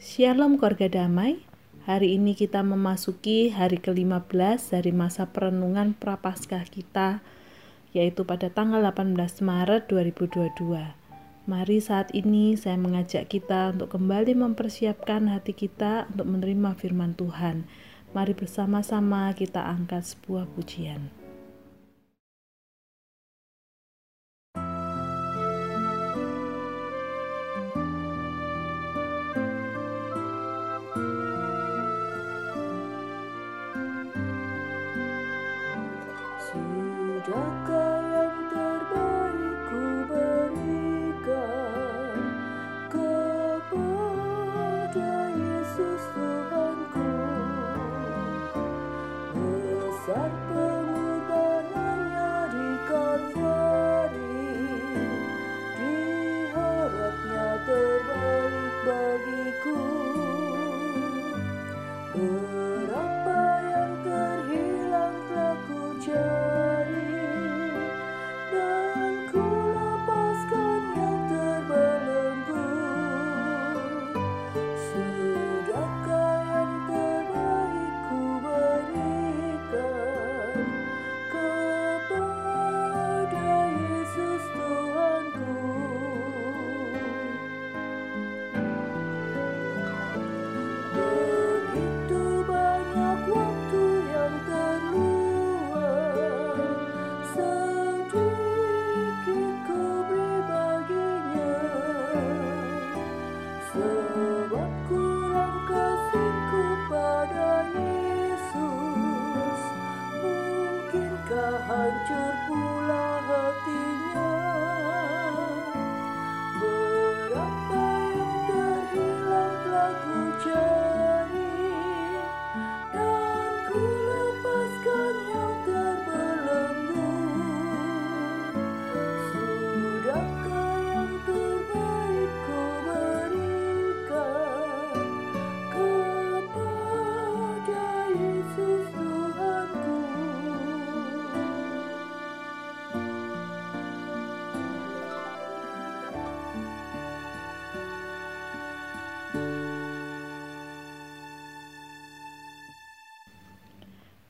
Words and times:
Shalom 0.00 0.56
keluarga 0.56 0.88
damai. 0.88 1.44
Hari 1.84 2.16
ini 2.16 2.32
kita 2.32 2.64
memasuki 2.64 3.52
hari 3.52 3.76
ke-15 3.76 4.72
dari 4.72 4.96
masa 4.96 5.28
perenungan 5.28 5.92
Prapaskah 5.92 6.64
kita 6.64 7.20
yaitu 7.92 8.24
pada 8.24 8.48
tanggal 8.48 8.80
18 8.80 9.12
Maret 9.44 9.92
2022. 9.92 10.56
Mari 11.44 11.78
saat 11.84 12.08
ini 12.16 12.56
saya 12.56 12.80
mengajak 12.80 13.28
kita 13.28 13.76
untuk 13.76 13.92
kembali 13.92 14.40
mempersiapkan 14.40 15.28
hati 15.28 15.52
kita 15.52 16.08
untuk 16.08 16.32
menerima 16.32 16.80
firman 16.80 17.12
Tuhan. 17.12 17.68
Mari 18.16 18.32
bersama-sama 18.32 19.28
kita 19.36 19.68
angkat 19.68 20.16
sebuah 20.16 20.48
pujian. 20.56 21.19
Jack. 50.10 50.49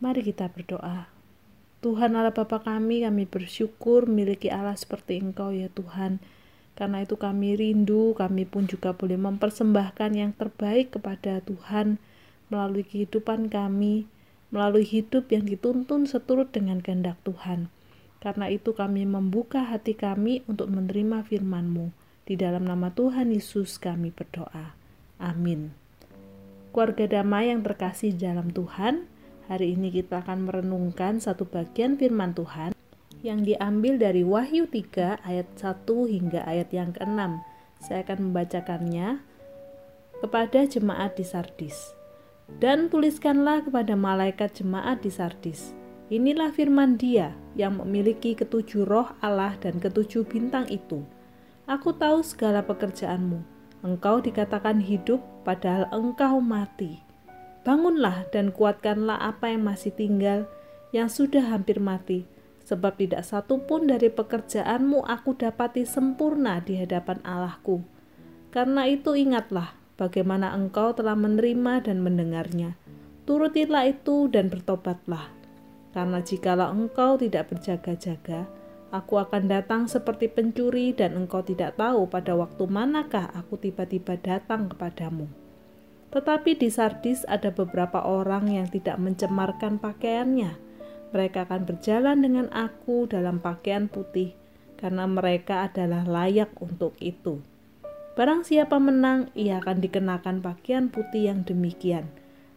Mari 0.01 0.25
kita 0.25 0.49
berdoa. 0.49 1.13
Tuhan 1.85 2.17
Allah 2.17 2.33
Bapa 2.33 2.65
kami, 2.65 3.05
kami 3.05 3.29
bersyukur 3.29 4.09
memiliki 4.09 4.49
Allah 4.49 4.73
seperti 4.73 5.21
Engkau 5.21 5.53
ya 5.53 5.69
Tuhan. 5.69 6.25
Karena 6.73 7.05
itu 7.05 7.21
kami 7.21 7.53
rindu, 7.53 8.17
kami 8.17 8.49
pun 8.49 8.65
juga 8.65 8.97
boleh 8.97 9.21
mempersembahkan 9.21 10.17
yang 10.17 10.33
terbaik 10.33 10.97
kepada 10.97 11.45
Tuhan 11.45 12.01
melalui 12.49 12.81
kehidupan 12.81 13.53
kami, 13.53 14.09
melalui 14.49 14.89
hidup 14.89 15.29
yang 15.29 15.45
dituntun 15.45 16.09
seturut 16.09 16.49
dengan 16.49 16.81
kehendak 16.81 17.21
Tuhan. 17.21 17.69
Karena 18.25 18.49
itu 18.49 18.73
kami 18.73 19.05
membuka 19.05 19.69
hati 19.69 19.93
kami 19.93 20.41
untuk 20.49 20.73
menerima 20.73 21.29
firman-Mu. 21.29 21.93
Di 22.25 22.41
dalam 22.41 22.65
nama 22.65 22.89
Tuhan 22.89 23.37
Yesus 23.37 23.77
kami 23.77 24.17
berdoa. 24.17 24.73
Amin. 25.21 25.77
Keluarga 26.73 27.05
damai 27.21 27.53
yang 27.53 27.61
terkasih 27.61 28.17
dalam 28.17 28.49
Tuhan, 28.53 29.05
Hari 29.51 29.75
ini 29.75 29.91
kita 29.91 30.23
akan 30.23 30.47
merenungkan 30.47 31.19
satu 31.19 31.43
bagian 31.43 31.99
firman 31.99 32.31
Tuhan 32.39 32.71
yang 33.27 33.43
diambil 33.43 33.99
dari 33.99 34.23
Wahyu 34.23 34.71
3 34.71 35.27
ayat 35.27 35.49
1 35.59 35.91
hingga 35.91 36.47
ayat 36.47 36.71
yang 36.71 36.95
ke-6. 36.95 37.43
Saya 37.83 38.07
akan 38.07 38.31
membacakannya 38.31 39.19
kepada 40.23 40.71
jemaat 40.71 41.19
di 41.19 41.27
Sardis. 41.27 41.99
Dan 42.63 42.95
tuliskanlah 42.95 43.67
kepada 43.67 43.99
malaikat 43.99 44.63
jemaat 44.63 45.03
di 45.03 45.11
Sardis. 45.11 45.75
Inilah 46.15 46.55
firman 46.55 46.95
dia 46.95 47.35
yang 47.59 47.83
memiliki 47.83 48.39
ketujuh 48.39 48.87
roh 48.87 49.11
Allah 49.19 49.59
dan 49.59 49.83
ketujuh 49.83 50.31
bintang 50.31 50.71
itu. 50.71 51.03
Aku 51.67 51.91
tahu 51.91 52.23
segala 52.23 52.63
pekerjaanmu. 52.63 53.43
Engkau 53.83 54.23
dikatakan 54.23 54.79
hidup, 54.79 55.19
padahal 55.43 55.91
engkau 55.91 56.39
mati 56.39 57.10
Bangunlah 57.61 58.25
dan 58.33 58.57
kuatkanlah 58.57 59.21
apa 59.21 59.53
yang 59.53 59.69
masih 59.69 59.93
tinggal, 59.93 60.49
yang 60.97 61.13
sudah 61.13 61.45
hampir 61.53 61.77
mati, 61.77 62.25
sebab 62.65 62.97
tidak 62.97 63.27
satu 63.29 63.61
pun 63.69 63.85
dari 63.85 64.09
pekerjaanmu 64.09 65.05
aku 65.05 65.37
dapati 65.37 65.85
sempurna 65.85 66.65
di 66.65 66.81
hadapan 66.81 67.21
Allahku. 67.21 67.85
Karena 68.49 68.89
itu 68.89 69.13
ingatlah 69.13 69.77
bagaimana 70.01 70.57
engkau 70.57 70.97
telah 70.97 71.13
menerima 71.13 71.85
dan 71.85 72.01
mendengarnya. 72.01 72.81
Turutilah 73.29 73.87
itu 73.87 74.27
dan 74.33 74.49
bertobatlah. 74.49 75.29
Karena 75.93 76.25
jikalau 76.25 76.73
engkau 76.73 77.21
tidak 77.21 77.53
berjaga-jaga, 77.53 78.49
aku 78.89 79.21
akan 79.21 79.47
datang 79.47 79.85
seperti 79.87 80.33
pencuri 80.33 80.97
dan 80.97 81.15
engkau 81.15 81.45
tidak 81.45 81.77
tahu 81.77 82.09
pada 82.09 82.35
waktu 82.35 82.65
manakah 82.67 83.31
aku 83.37 83.61
tiba-tiba 83.61 84.17
datang 84.19 84.71
kepadamu. 84.73 85.40
Tetapi 86.11 86.59
di 86.59 86.69
Sardis 86.71 87.23
ada 87.31 87.55
beberapa 87.55 88.03
orang 88.03 88.51
yang 88.51 88.67
tidak 88.67 88.99
mencemarkan 88.99 89.79
pakaiannya. 89.79 90.59
Mereka 91.15 91.47
akan 91.47 91.67
berjalan 91.67 92.19
dengan 92.23 92.47
aku 92.51 93.07
dalam 93.07 93.39
pakaian 93.39 93.87
putih, 93.87 94.35
karena 94.79 95.07
mereka 95.07 95.71
adalah 95.71 96.07
layak 96.07 96.51
untuk 96.59 96.99
itu. 96.99 97.43
Barang 98.19 98.43
siapa 98.43 98.83
menang, 98.83 99.31
ia 99.39 99.63
akan 99.63 99.79
dikenakan 99.79 100.43
pakaian 100.43 100.91
putih 100.91 101.31
yang 101.31 101.47
demikian. 101.47 102.11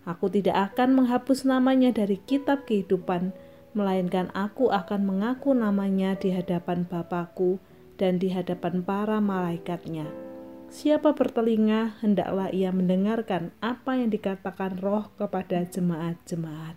Aku 0.04 0.28
tidak 0.28 0.74
akan 0.74 0.98
menghapus 0.98 1.46
namanya 1.46 1.94
dari 1.94 2.20
kitab 2.26 2.66
kehidupan, 2.66 3.32
melainkan 3.78 4.34
aku 4.34 4.74
akan 4.74 5.06
mengaku 5.06 5.54
namanya 5.54 6.18
di 6.18 6.34
hadapan 6.34 6.86
Bapakku 6.90 7.62
dan 8.02 8.18
di 8.18 8.34
hadapan 8.34 8.82
para 8.82 9.22
malaikatnya. 9.22 10.33
Siapa 10.74 11.14
bertelinga, 11.14 12.02
hendaklah 12.02 12.50
ia 12.50 12.74
mendengarkan 12.74 13.54
apa 13.62 13.94
yang 13.94 14.10
dikatakan 14.10 14.82
roh 14.82 15.06
kepada 15.22 15.70
jemaat-jemaat. 15.70 16.74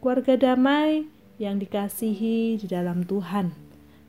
Keluarga 0.00 0.40
damai 0.40 1.04
yang 1.36 1.60
dikasihi 1.60 2.56
di 2.56 2.64
dalam 2.64 3.04
Tuhan. 3.04 3.52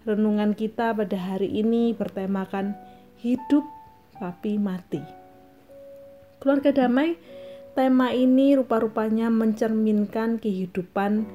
Renungan 0.08 0.56
kita 0.56 0.96
pada 0.96 1.20
hari 1.20 1.60
ini 1.60 1.92
bertemakan 1.92 2.72
hidup 3.20 3.68
tapi 4.16 4.56
mati. 4.56 5.04
Keluarga 6.40 6.72
damai, 6.72 7.20
tema 7.76 8.16
ini 8.16 8.56
rupa-rupanya 8.56 9.28
mencerminkan 9.28 10.40
kehidupan 10.40 11.28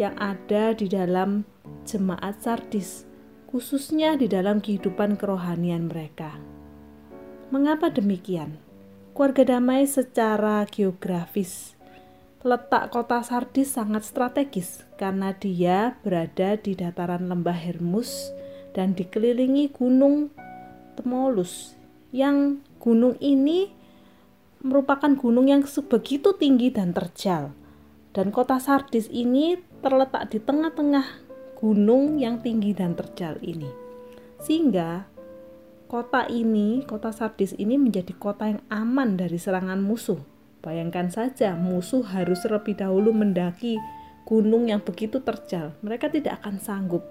yang 0.00 0.16
ada 0.16 0.72
di 0.72 0.88
dalam 0.88 1.44
jemaat 1.84 2.40
Sardis, 2.40 3.04
khususnya 3.52 4.16
di 4.16 4.32
dalam 4.32 4.64
kehidupan 4.64 5.20
kerohanian 5.20 5.92
mereka. 5.92 6.53
Mengapa 7.54 7.86
demikian? 7.86 8.58
Keluarga 9.14 9.54
damai 9.54 9.86
secara 9.86 10.66
geografis. 10.66 11.78
Letak 12.42 12.90
kota 12.90 13.22
Sardis 13.22 13.70
sangat 13.78 14.02
strategis 14.02 14.82
karena 14.98 15.30
dia 15.38 15.94
berada 16.02 16.58
di 16.58 16.74
dataran 16.74 17.30
lembah 17.30 17.54
Hermus 17.54 18.34
dan 18.74 18.98
dikelilingi 18.98 19.70
gunung 19.70 20.34
Temolus 20.98 21.78
yang 22.10 22.58
gunung 22.82 23.14
ini 23.22 23.70
merupakan 24.58 25.14
gunung 25.14 25.46
yang 25.46 25.62
sebegitu 25.62 26.34
tinggi 26.34 26.74
dan 26.74 26.90
terjal. 26.90 27.54
Dan 28.10 28.34
kota 28.34 28.58
Sardis 28.58 29.06
ini 29.14 29.62
terletak 29.78 30.26
di 30.34 30.42
tengah-tengah 30.42 31.06
gunung 31.54 32.18
yang 32.18 32.42
tinggi 32.42 32.74
dan 32.74 32.98
terjal 32.98 33.38
ini. 33.46 33.70
Sehingga 34.42 35.13
Kota 35.94 36.26
ini, 36.26 36.82
kota 36.82 37.14
Sardis 37.14 37.54
ini 37.54 37.78
menjadi 37.78 38.18
kota 38.18 38.50
yang 38.50 38.66
aman 38.66 39.14
dari 39.14 39.38
serangan 39.38 39.78
musuh. 39.78 40.18
Bayangkan 40.58 41.06
saja, 41.06 41.54
musuh 41.54 42.02
harus 42.02 42.42
terlebih 42.42 42.74
dahulu 42.74 43.14
mendaki 43.14 43.78
gunung 44.26 44.74
yang 44.74 44.82
begitu 44.82 45.22
terjal. 45.22 45.70
Mereka 45.86 46.10
tidak 46.10 46.42
akan 46.42 46.58
sanggup. 46.58 47.06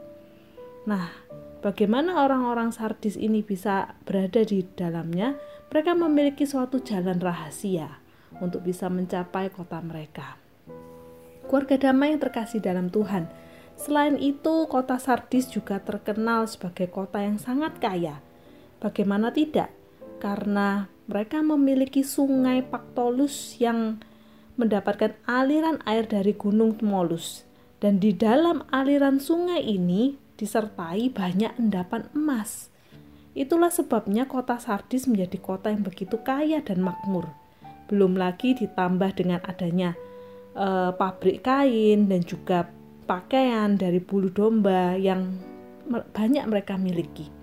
Nah, 0.84 1.16
bagaimana 1.64 2.28
orang-orang 2.28 2.76
Sardis 2.76 3.16
ini 3.16 3.40
bisa 3.40 3.96
berada 4.04 4.44
di 4.44 4.68
dalamnya? 4.76 5.40
Mereka 5.72 5.96
memiliki 5.96 6.44
suatu 6.44 6.84
jalan 6.84 7.24
rahasia 7.24 8.04
untuk 8.44 8.68
bisa 8.68 8.92
mencapai 8.92 9.48
kota 9.48 9.80
mereka. 9.80 10.36
Keluarga 11.48 11.80
damai 11.80 12.12
yang 12.12 12.20
terkasih 12.20 12.60
dalam 12.60 12.92
Tuhan. 12.92 13.32
Selain 13.80 14.20
itu, 14.20 14.68
kota 14.68 15.00
Sardis 15.00 15.48
juga 15.48 15.80
terkenal 15.80 16.52
sebagai 16.52 16.92
kota 16.92 17.24
yang 17.24 17.40
sangat 17.40 17.80
kaya 17.80 18.20
Bagaimana 18.84 19.32
tidak? 19.32 19.72
Karena 20.20 20.92
mereka 21.08 21.40
memiliki 21.40 22.04
sungai 22.04 22.60
Paktolus 22.68 23.56
yang 23.56 24.04
mendapatkan 24.60 25.16
aliran 25.24 25.80
air 25.88 26.04
dari 26.04 26.36
Gunung 26.36 26.76
Tmolus. 26.76 27.48
Dan 27.80 28.04
di 28.04 28.12
dalam 28.12 28.68
aliran 28.72 29.24
sungai 29.24 29.64
ini 29.64 30.20
disertai 30.36 31.08
banyak 31.12 31.56
endapan 31.60 32.12
emas. 32.12 32.68
Itulah 33.34 33.72
sebabnya 33.72 34.28
kota 34.28 34.60
Sardis 34.60 35.08
menjadi 35.08 35.40
kota 35.40 35.72
yang 35.72 35.84
begitu 35.84 36.20
kaya 36.22 36.60
dan 36.60 36.84
makmur. 36.84 37.32
Belum 37.88 38.20
lagi 38.20 38.56
ditambah 38.56 39.16
dengan 39.16 39.40
adanya 39.44 39.98
e, 40.56 40.94
pabrik 40.96 41.44
kain 41.44 42.08
dan 42.08 42.22
juga 42.24 42.70
pakaian 43.04 43.76
dari 43.76 44.00
bulu 44.00 44.32
domba 44.32 44.96
yang 44.96 45.34
banyak 45.90 46.46
mereka 46.48 46.80
miliki. 46.80 47.43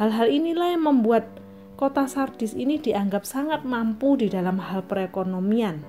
Hal-hal 0.00 0.32
inilah 0.32 0.72
yang 0.72 0.88
membuat 0.88 1.28
kota 1.76 2.08
Sardis 2.08 2.56
ini 2.56 2.80
dianggap 2.80 3.28
sangat 3.28 3.68
mampu 3.68 4.16
di 4.16 4.32
dalam 4.32 4.56
hal 4.56 4.88
perekonomian. 4.88 5.84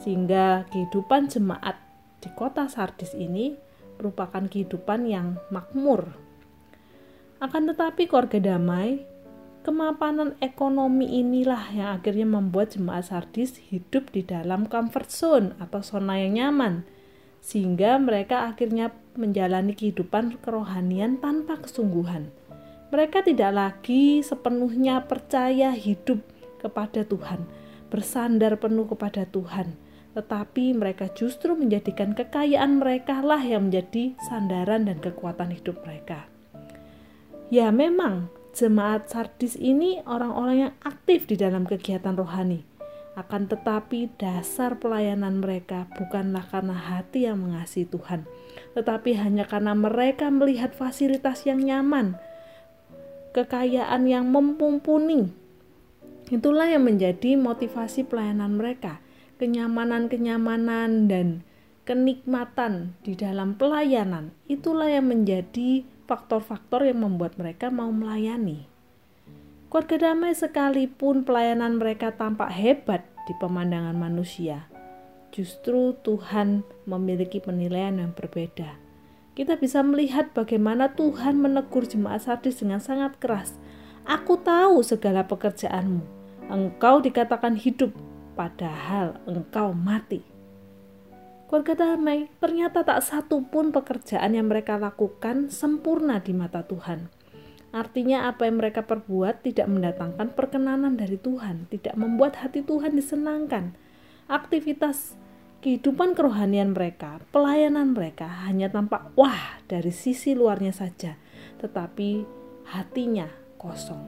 Sehingga 0.00 0.64
kehidupan 0.72 1.28
jemaat 1.28 1.76
di 2.24 2.32
kota 2.32 2.72
Sardis 2.72 3.12
ini 3.12 3.52
merupakan 4.00 4.48
kehidupan 4.48 5.04
yang 5.04 5.36
makmur. 5.52 6.16
Akan 7.36 7.68
tetapi 7.68 8.08
keluarga 8.08 8.40
damai, 8.40 9.04
kemapanan 9.60 10.32
ekonomi 10.40 11.20
inilah 11.20 11.68
yang 11.76 12.00
akhirnya 12.00 12.24
membuat 12.24 12.80
jemaat 12.80 13.12
Sardis 13.12 13.60
hidup 13.68 14.08
di 14.08 14.24
dalam 14.24 14.64
comfort 14.64 15.12
zone 15.12 15.52
atau 15.60 15.84
zona 15.84 16.16
yang 16.16 16.40
nyaman 16.40 16.88
sehingga 17.44 18.00
mereka 18.00 18.48
akhirnya 18.48 18.90
menjalani 19.20 19.76
kehidupan 19.76 20.40
kerohanian 20.40 21.20
tanpa 21.22 21.60
kesungguhan 21.60 22.32
mereka 22.88 23.20
tidak 23.20 23.52
lagi 23.52 24.24
sepenuhnya 24.24 25.04
percaya 25.04 25.76
hidup 25.76 26.24
kepada 26.56 27.04
Tuhan, 27.04 27.44
bersandar 27.92 28.56
penuh 28.56 28.88
kepada 28.88 29.28
Tuhan, 29.28 29.76
tetapi 30.16 30.72
mereka 30.72 31.12
justru 31.12 31.52
menjadikan 31.52 32.16
kekayaan 32.16 32.80
mereka 32.80 33.20
lah 33.20 33.40
yang 33.44 33.68
menjadi 33.68 34.16
sandaran 34.24 34.88
dan 34.88 34.98
kekuatan 35.04 35.52
hidup 35.52 35.78
mereka. 35.84 36.26
Ya, 37.52 37.68
memang 37.72 38.28
jemaat 38.52 39.08
Sardis 39.08 39.56
ini 39.56 40.00
orang-orang 40.04 40.56
yang 40.68 40.74
aktif 40.84 41.24
di 41.28 41.36
dalam 41.36 41.64
kegiatan 41.64 42.16
rohani. 42.16 42.64
Akan 43.18 43.50
tetapi 43.50 44.14
dasar 44.14 44.78
pelayanan 44.78 45.42
mereka 45.42 45.90
bukanlah 45.98 46.46
karena 46.54 46.76
hati 46.76 47.26
yang 47.26 47.42
mengasihi 47.42 47.90
Tuhan, 47.90 48.30
tetapi 48.78 49.18
hanya 49.18 49.42
karena 49.42 49.74
mereka 49.74 50.30
melihat 50.30 50.70
fasilitas 50.70 51.42
yang 51.42 51.58
nyaman, 51.58 52.14
kekayaan 53.32 54.08
yang 54.08 54.28
mumpuni. 54.32 55.32
Itulah 56.28 56.68
yang 56.68 56.84
menjadi 56.84 57.40
motivasi 57.40 58.04
pelayanan 58.04 58.60
mereka, 58.60 59.00
kenyamanan-kenyamanan 59.40 61.08
dan 61.08 61.40
kenikmatan 61.88 62.92
di 63.00 63.16
dalam 63.16 63.56
pelayanan. 63.56 64.36
Itulah 64.44 64.92
yang 64.92 65.08
menjadi 65.08 65.88
faktor-faktor 66.04 66.84
yang 66.84 67.00
membuat 67.04 67.40
mereka 67.40 67.72
mau 67.72 67.88
melayani. 67.88 68.68
Keluarga 69.68 70.12
damai 70.12 70.32
sekalipun 70.32 71.28
pelayanan 71.28 71.76
mereka 71.76 72.12
tampak 72.12 72.52
hebat 72.52 73.04
di 73.28 73.36
pemandangan 73.36 73.96
manusia, 73.96 74.64
justru 75.28 75.92
Tuhan 76.00 76.64
memiliki 76.88 77.36
penilaian 77.40 78.00
yang 78.00 78.16
berbeda 78.16 78.87
kita 79.38 79.54
bisa 79.54 79.86
melihat 79.86 80.34
bagaimana 80.34 80.98
Tuhan 80.98 81.38
menegur 81.38 81.86
jemaat 81.86 82.26
Sardis 82.26 82.58
dengan 82.58 82.82
sangat 82.82 83.22
keras. 83.22 83.54
Aku 84.02 84.34
tahu 84.42 84.82
segala 84.82 85.30
pekerjaanmu. 85.30 86.02
Engkau 86.50 86.98
dikatakan 86.98 87.54
hidup, 87.54 87.94
padahal 88.34 89.22
engkau 89.30 89.70
mati. 89.70 90.26
Keluarga 91.46 91.78
damai, 91.78 92.26
ternyata 92.42 92.82
tak 92.82 92.98
satu 92.98 93.46
pun 93.46 93.70
pekerjaan 93.70 94.34
yang 94.34 94.50
mereka 94.50 94.74
lakukan 94.74 95.54
sempurna 95.54 96.18
di 96.18 96.34
mata 96.34 96.66
Tuhan. 96.66 97.06
Artinya 97.70 98.26
apa 98.26 98.50
yang 98.50 98.58
mereka 98.58 98.82
perbuat 98.90 99.46
tidak 99.46 99.70
mendatangkan 99.70 100.34
perkenanan 100.34 100.98
dari 100.98 101.14
Tuhan, 101.14 101.70
tidak 101.70 101.94
membuat 101.94 102.42
hati 102.42 102.66
Tuhan 102.66 102.98
disenangkan. 102.98 103.78
Aktivitas 104.26 105.14
kehidupan 105.58 106.14
kerohanian 106.14 106.70
mereka, 106.70 107.18
pelayanan 107.34 107.90
mereka 107.90 108.30
hanya 108.46 108.70
tampak 108.70 109.10
wah 109.18 109.58
dari 109.66 109.90
sisi 109.90 110.38
luarnya 110.38 110.70
saja, 110.70 111.18
tetapi 111.58 112.22
hatinya 112.70 113.26
kosong. 113.58 114.02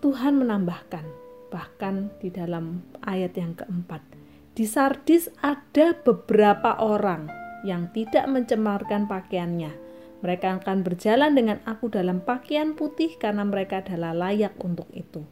Tuhan 0.00 0.36
menambahkan, 0.36 1.04
bahkan 1.52 2.12
di 2.20 2.28
dalam 2.32 2.84
ayat 3.04 3.36
yang 3.36 3.56
keempat, 3.56 4.00
di 4.56 4.64
Sardis 4.64 5.28
ada 5.40 5.96
beberapa 5.96 6.76
orang 6.80 7.28
yang 7.64 7.88
tidak 7.92 8.28
mencemarkan 8.28 9.08
pakaiannya. 9.08 9.72
Mereka 10.24 10.64
akan 10.64 10.80
berjalan 10.80 11.36
dengan 11.36 11.60
aku 11.68 11.92
dalam 11.92 12.24
pakaian 12.24 12.72
putih 12.72 13.16
karena 13.20 13.44
mereka 13.44 13.84
adalah 13.84 14.16
layak 14.16 14.56
untuk 14.64 14.88
itu. 14.96 15.24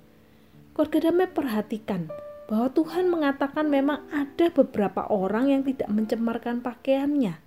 Keluarga 0.77 1.09
damai 1.09 1.29
perhatikan 1.33 2.13
bahwa 2.51 2.69
Tuhan 2.75 3.09
mengatakan 3.09 3.71
memang 3.71 4.05
ada 4.11 4.51
beberapa 4.51 5.07
orang 5.09 5.51
yang 5.55 5.63
tidak 5.63 5.89
mencemarkan 5.89 6.61
pakaiannya. 6.61 7.39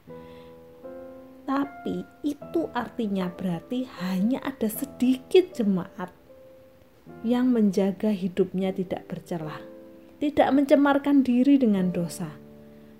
Tapi 1.46 2.02
itu 2.26 2.62
artinya 2.74 3.30
berarti 3.30 3.86
hanya 4.02 4.42
ada 4.42 4.66
sedikit 4.66 5.54
jemaat 5.54 6.10
yang 7.22 7.54
menjaga 7.54 8.10
hidupnya 8.10 8.74
tidak 8.74 9.06
bercelah, 9.06 9.62
tidak 10.18 10.50
mencemarkan 10.50 11.22
diri 11.22 11.62
dengan 11.62 11.94
dosa. 11.94 12.34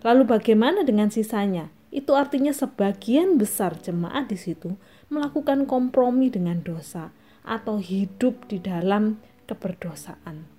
Lalu 0.06 0.30
bagaimana 0.30 0.86
dengan 0.86 1.10
sisanya? 1.10 1.74
Itu 1.90 2.14
artinya 2.14 2.54
sebagian 2.54 3.42
besar 3.42 3.82
jemaat 3.82 4.30
di 4.30 4.38
situ 4.38 4.78
melakukan 5.10 5.66
kompromi 5.66 6.30
dengan 6.30 6.62
dosa 6.62 7.10
atau 7.42 7.82
hidup 7.82 8.46
di 8.46 8.62
dalam 8.62 9.18
keberdosaan. 9.50 10.55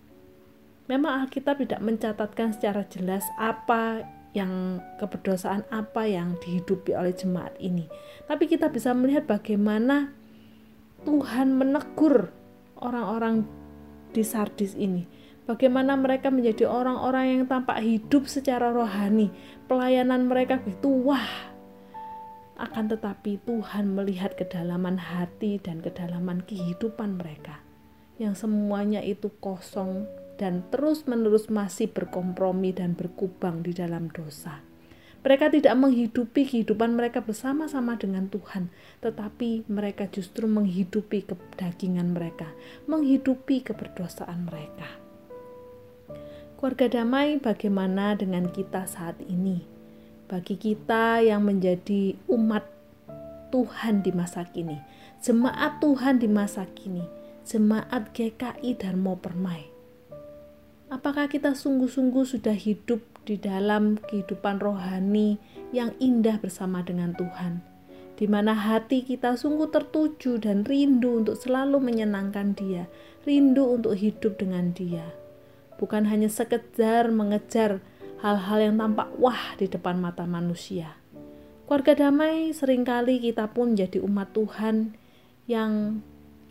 Memang 0.86 1.26
Alkitab 1.26 1.58
tidak 1.58 1.82
mencatatkan 1.82 2.54
secara 2.54 2.86
jelas 2.86 3.26
apa 3.34 4.06
yang 4.36 4.84
keberdosaan 5.00 5.64
apa 5.72 6.04
yang 6.04 6.36
dihidupi 6.44 6.92
oleh 6.92 7.16
jemaat 7.16 7.56
ini. 7.58 7.88
Tapi 8.28 8.46
kita 8.46 8.68
bisa 8.68 8.92
melihat 8.92 9.24
bagaimana 9.24 10.12
Tuhan 11.02 11.56
menegur 11.56 12.30
orang-orang 12.78 13.48
di 14.12 14.22
Sardis 14.22 14.76
ini. 14.76 15.08
Bagaimana 15.46 15.94
mereka 15.94 16.28
menjadi 16.28 16.66
orang-orang 16.66 17.24
yang 17.32 17.42
tampak 17.46 17.78
hidup 17.80 18.26
secara 18.26 18.74
rohani. 18.74 19.30
Pelayanan 19.70 20.26
mereka 20.26 20.58
begitu 20.58 20.90
wah. 20.90 21.54
Akan 22.58 22.90
tetapi 22.90 23.42
Tuhan 23.46 23.94
melihat 23.94 24.34
kedalaman 24.34 24.98
hati 24.98 25.62
dan 25.62 25.80
kedalaman 25.80 26.42
kehidupan 26.44 27.16
mereka. 27.16 27.62
Yang 28.18 28.48
semuanya 28.48 29.04
itu 29.04 29.28
kosong 29.38 30.08
dan 30.36 30.64
terus-menerus 30.68 31.48
masih 31.48 31.88
berkompromi 31.88 32.72
dan 32.72 32.92
berkubang 32.92 33.64
di 33.64 33.72
dalam 33.72 34.12
dosa. 34.12 34.60
Mereka 35.26 35.50
tidak 35.50 35.74
menghidupi 35.74 36.46
kehidupan 36.46 36.94
mereka 36.94 37.18
bersama-sama 37.18 37.98
dengan 37.98 38.30
Tuhan, 38.30 38.70
tetapi 39.02 39.66
mereka 39.66 40.06
justru 40.06 40.46
menghidupi 40.46 41.26
kedagingan 41.26 42.14
mereka, 42.14 42.46
menghidupi 42.86 43.66
keberdosaan 43.66 44.46
mereka. 44.46 44.86
Keluarga 46.56 47.02
damai, 47.02 47.42
bagaimana 47.42 48.14
dengan 48.14 48.54
kita 48.54 48.86
saat 48.86 49.18
ini? 49.26 49.66
Bagi 50.30 50.54
kita 50.54 51.18
yang 51.26 51.42
menjadi 51.42 52.14
umat 52.30 52.62
Tuhan 53.50 54.06
di 54.06 54.14
masa 54.14 54.46
kini, 54.46 54.78
jemaat 55.26 55.82
Tuhan 55.82 56.22
di 56.22 56.30
masa 56.30 56.70
kini, 56.70 57.02
jemaat 57.42 58.14
GKI 58.14 58.78
Darmo 58.78 59.18
Permai. 59.18 59.75
Apakah 60.86 61.26
kita 61.26 61.58
sungguh-sungguh 61.58 62.22
sudah 62.22 62.54
hidup 62.54 63.02
di 63.26 63.34
dalam 63.34 63.98
kehidupan 63.98 64.62
rohani 64.62 65.34
yang 65.74 65.90
indah 65.98 66.38
bersama 66.38 66.86
dengan 66.86 67.10
Tuhan, 67.10 67.58
di 68.14 68.30
mana 68.30 68.54
hati 68.54 69.02
kita 69.02 69.34
sungguh 69.34 69.74
tertuju 69.74 70.38
dan 70.38 70.62
rindu 70.62 71.26
untuk 71.26 71.34
selalu 71.34 71.82
menyenangkan 71.82 72.54
Dia, 72.54 72.86
rindu 73.26 73.66
untuk 73.66 73.98
hidup 73.98 74.38
dengan 74.38 74.70
Dia, 74.70 75.02
bukan 75.74 76.06
hanya 76.06 76.30
sekedar 76.30 77.10
mengejar 77.10 77.82
hal-hal 78.22 78.70
yang 78.70 78.78
tampak 78.78 79.10
wah 79.18 79.58
di 79.58 79.66
depan 79.66 79.98
mata 79.98 80.22
manusia. 80.22 80.94
Keluarga 81.66 81.98
damai 81.98 82.54
sering 82.54 82.86
kali 82.86 83.18
kita 83.18 83.50
pun 83.50 83.74
jadi 83.74 83.98
umat 84.06 84.30
Tuhan 84.30 84.94
yang 85.50 85.98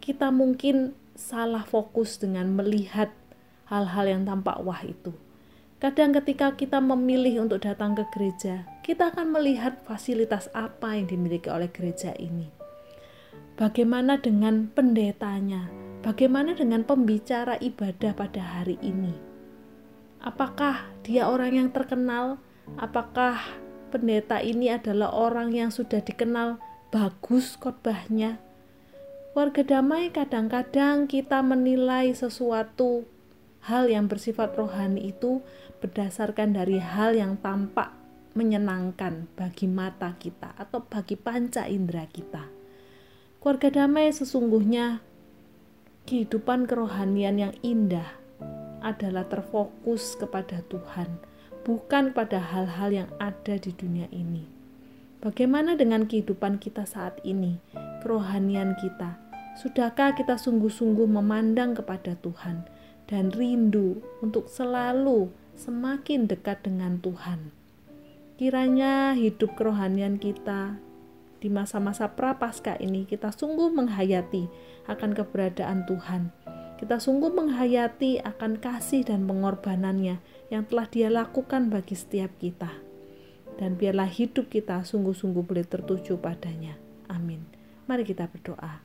kita 0.04 0.28
mungkin 0.28 0.92
salah 1.16 1.64
fokus 1.64 2.20
dengan 2.20 2.52
melihat 2.52 3.16
hal-hal 3.70 4.06
yang 4.06 4.22
tampak 4.26 4.58
wah 4.62 4.82
itu 4.82 5.14
Kadang 5.76 6.16
ketika 6.16 6.56
kita 6.56 6.80
memilih 6.80 7.44
untuk 7.44 7.62
datang 7.62 8.00
ke 8.00 8.08
gereja, 8.16 8.64
kita 8.80 9.12
akan 9.12 9.36
melihat 9.36 9.84
fasilitas 9.84 10.48
apa 10.56 10.96
yang 10.96 11.06
dimiliki 11.06 11.52
oleh 11.52 11.68
gereja 11.68 12.16
ini. 12.16 12.48
Bagaimana 13.60 14.16
dengan 14.16 14.72
pendetanya? 14.72 15.68
Bagaimana 16.00 16.56
dengan 16.56 16.88
pembicara 16.88 17.60
ibadah 17.60 18.16
pada 18.16 18.42
hari 18.42 18.80
ini? 18.80 19.12
Apakah 20.24 20.90
dia 21.04 21.28
orang 21.28 21.54
yang 21.54 21.70
terkenal? 21.76 22.40
Apakah 22.80 23.38
pendeta 23.92 24.40
ini 24.40 24.72
adalah 24.72 25.12
orang 25.12 25.52
yang 25.52 25.76
sudah 25.76 26.00
dikenal 26.00 26.58
bagus 26.88 27.60
khotbahnya? 27.60 28.40
Warga 29.36 29.62
damai 29.62 30.10
kadang-kadang 30.10 31.12
kita 31.12 31.44
menilai 31.44 32.16
sesuatu 32.16 33.04
hal 33.66 33.90
yang 33.90 34.06
bersifat 34.06 34.54
rohani 34.54 35.10
itu 35.10 35.42
berdasarkan 35.82 36.54
dari 36.54 36.78
hal 36.78 37.18
yang 37.18 37.42
tampak 37.42 37.90
menyenangkan 38.38 39.26
bagi 39.34 39.66
mata 39.66 40.14
kita 40.20 40.54
atau 40.60 40.86
bagi 40.86 41.18
panca 41.18 41.66
indera 41.66 42.06
kita. 42.06 42.46
Keluarga 43.42 43.86
damai 43.86 44.14
sesungguhnya 44.14 45.02
kehidupan 46.06 46.70
kerohanian 46.70 47.42
yang 47.42 47.54
indah 47.66 48.06
adalah 48.86 49.26
terfokus 49.26 50.14
kepada 50.14 50.62
Tuhan, 50.70 51.10
bukan 51.66 52.14
pada 52.14 52.38
hal-hal 52.38 52.90
yang 52.94 53.10
ada 53.18 53.58
di 53.58 53.74
dunia 53.74 54.06
ini. 54.14 54.46
Bagaimana 55.26 55.74
dengan 55.74 56.06
kehidupan 56.06 56.62
kita 56.62 56.86
saat 56.86 57.18
ini, 57.26 57.58
kerohanian 58.06 58.78
kita? 58.78 59.18
Sudahkah 59.58 60.14
kita 60.14 60.38
sungguh-sungguh 60.38 61.10
memandang 61.10 61.74
kepada 61.74 62.14
Tuhan? 62.22 62.75
Dan 63.06 63.30
rindu 63.34 64.02
untuk 64.22 64.50
selalu 64.50 65.30
semakin 65.56 66.28
dekat 66.28 66.66
dengan 66.66 67.00
Tuhan. 67.00 67.54
Kiranya 68.36 69.16
hidup 69.16 69.56
kerohanian 69.56 70.20
kita 70.20 70.76
di 71.40 71.48
masa-masa 71.48 72.12
prapaskah 72.12 72.76
ini 72.84 73.08
kita 73.08 73.32
sungguh 73.32 73.72
menghayati 73.72 74.50
akan 74.92 75.16
keberadaan 75.16 75.88
Tuhan. 75.88 76.34
Kita 76.76 77.00
sungguh 77.00 77.32
menghayati 77.32 78.20
akan 78.20 78.60
kasih 78.60 79.08
dan 79.08 79.24
pengorbanannya 79.24 80.20
yang 80.52 80.68
telah 80.68 80.92
dia 80.92 81.08
lakukan 81.08 81.72
bagi 81.72 81.96
setiap 81.96 82.36
kita. 82.36 82.68
Dan 83.56 83.80
biarlah 83.80 84.12
hidup 84.12 84.52
kita 84.52 84.84
sungguh-sungguh 84.84 85.48
boleh 85.48 85.64
tertuju 85.64 86.20
padanya. 86.20 86.76
Amin. 87.08 87.48
Mari 87.88 88.04
kita 88.04 88.28
berdoa. 88.28 88.85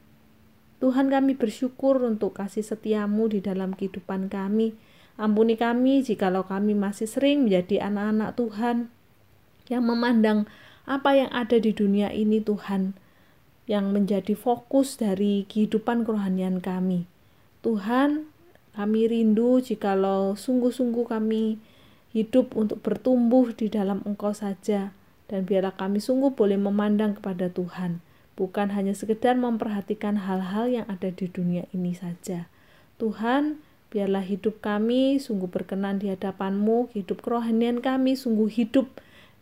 Tuhan 0.81 1.13
kami 1.13 1.37
bersyukur 1.37 2.01
untuk 2.01 2.41
kasih 2.41 2.65
setiamu 2.65 3.29
di 3.29 3.45
dalam 3.45 3.77
kehidupan 3.77 4.33
kami. 4.33 4.73
Ampuni 5.21 5.61
kami 5.61 6.01
jikalau 6.01 6.49
kami 6.49 6.73
masih 6.73 7.05
sering 7.05 7.45
menjadi 7.45 7.85
anak-anak 7.85 8.41
Tuhan 8.41 8.77
yang 9.69 9.85
memandang 9.85 10.49
apa 10.89 11.13
yang 11.13 11.29
ada 11.37 11.61
di 11.61 11.77
dunia 11.77 12.09
ini 12.09 12.41
Tuhan 12.41 12.97
yang 13.69 13.93
menjadi 13.93 14.33
fokus 14.33 14.97
dari 14.97 15.45
kehidupan 15.45 16.09
kerohanian 16.09 16.65
kami. 16.65 17.05
Tuhan, 17.61 18.25
kami 18.73 19.01
rindu 19.05 19.61
jikalau 19.61 20.33
sungguh-sungguh 20.33 21.05
kami 21.05 21.61
hidup 22.17 22.57
untuk 22.57 22.81
bertumbuh 22.81 23.53
di 23.53 23.69
dalam 23.69 24.01
Engkau 24.09 24.33
saja 24.33 24.97
dan 25.29 25.45
biarlah 25.45 25.77
kami 25.77 26.01
sungguh 26.01 26.33
boleh 26.33 26.57
memandang 26.57 27.21
kepada 27.21 27.53
Tuhan 27.53 28.01
bukan 28.41 28.73
hanya 28.73 28.97
sekedar 28.97 29.37
memperhatikan 29.37 30.25
hal-hal 30.25 30.65
yang 30.73 30.89
ada 30.89 31.13
di 31.13 31.29
dunia 31.29 31.69
ini 31.77 31.93
saja. 31.93 32.49
Tuhan, 32.97 33.61
biarlah 33.93 34.25
hidup 34.25 34.65
kami 34.65 35.21
sungguh 35.21 35.53
berkenan 35.53 36.01
di 36.01 36.09
hadapan-Mu, 36.09 36.89
hidup 36.97 37.21
kerohanian 37.21 37.85
kami 37.85 38.17
sungguh 38.17 38.49
hidup 38.49 38.89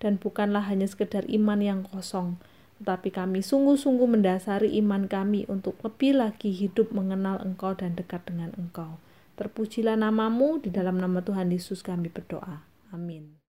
dan 0.02 0.18
bukanlah 0.18 0.66
hanya 0.66 0.90
sekedar 0.90 1.22
iman 1.30 1.62
yang 1.62 1.80
kosong, 1.86 2.42
tetapi 2.82 3.14
kami 3.14 3.38
sungguh-sungguh 3.38 4.18
mendasari 4.18 4.74
iman 4.82 5.06
kami 5.06 5.46
untuk 5.46 5.78
lebih 5.86 6.18
lagi 6.18 6.50
hidup 6.50 6.90
mengenal 6.90 7.38
Engkau 7.38 7.78
dan 7.78 7.94
dekat 7.94 8.26
dengan 8.26 8.50
Engkau. 8.58 8.98
Terpujilah 9.38 9.94
namamu, 9.94 10.58
di 10.58 10.74
dalam 10.74 10.98
nama 10.98 11.22
Tuhan 11.22 11.54
Yesus 11.54 11.86
kami 11.86 12.10
berdoa. 12.10 12.66
Amin. 12.90 13.37